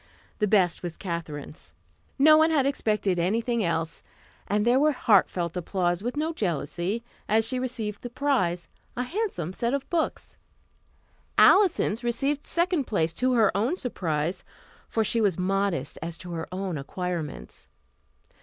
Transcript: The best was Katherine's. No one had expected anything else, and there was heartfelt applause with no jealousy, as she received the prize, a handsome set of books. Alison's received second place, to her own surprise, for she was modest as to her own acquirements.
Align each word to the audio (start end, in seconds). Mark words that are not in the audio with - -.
The 0.39 0.47
best 0.47 0.81
was 0.81 0.97
Katherine's. 0.97 1.75
No 2.17 2.35
one 2.35 2.49
had 2.49 2.65
expected 2.65 3.19
anything 3.19 3.63
else, 3.63 4.01
and 4.47 4.65
there 4.65 4.79
was 4.79 4.95
heartfelt 4.95 5.55
applause 5.55 6.01
with 6.01 6.17
no 6.17 6.33
jealousy, 6.33 7.03
as 7.29 7.45
she 7.45 7.59
received 7.59 8.01
the 8.01 8.09
prize, 8.09 8.67
a 8.97 9.03
handsome 9.03 9.53
set 9.53 9.75
of 9.75 9.87
books. 9.91 10.37
Alison's 11.37 12.03
received 12.03 12.47
second 12.47 12.85
place, 12.85 13.13
to 13.13 13.33
her 13.33 13.55
own 13.55 13.77
surprise, 13.77 14.43
for 14.89 15.03
she 15.03 15.21
was 15.21 15.37
modest 15.37 15.99
as 16.01 16.17
to 16.17 16.31
her 16.31 16.47
own 16.51 16.79
acquirements. 16.79 17.67